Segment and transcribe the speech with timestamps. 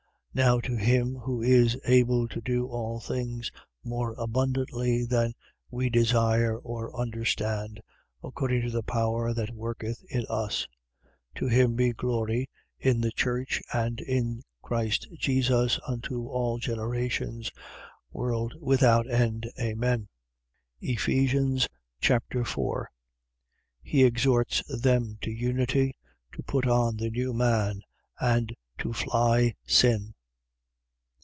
[0.33, 0.37] 3:20.
[0.45, 3.51] Now to him who is able to do all things
[3.83, 5.33] more abundantly than
[5.69, 7.81] we desire or understand,
[8.23, 10.69] according to the power that worketh in us:
[11.35, 11.39] 3:21.
[11.39, 17.51] To him be glory in the church and in Christ Jesus, unto all generations,
[18.13, 19.51] world without end.
[19.59, 20.07] Amen.
[20.79, 21.67] Ephesians
[21.99, 22.89] Chapter 4
[23.81, 25.97] He exhorts them to unity,
[26.31, 27.81] to put on the new man,
[28.17, 30.13] and to fly sin.